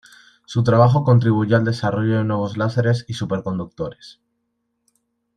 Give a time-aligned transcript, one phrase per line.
[0.45, 4.19] Su trabajo contribuyó al desarrollo de nuevos láseres y superconductores.